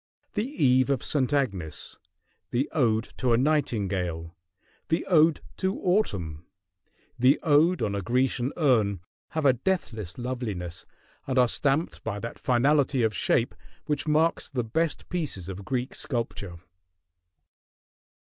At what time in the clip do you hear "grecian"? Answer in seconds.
8.01-8.51